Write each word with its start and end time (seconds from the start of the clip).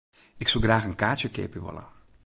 Ik 0.37 0.47
soe 0.47 0.61
graach 0.63 0.85
in 0.89 0.95
kaartsje 1.01 1.29
keapje 1.35 1.59
wolle. 1.63 1.83